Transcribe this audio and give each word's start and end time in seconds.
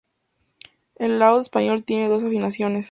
El 0.95 1.19
laúd 1.19 1.41
español 1.41 1.83
tiene 1.83 2.09
dos 2.09 2.23
afinaciones. 2.23 2.79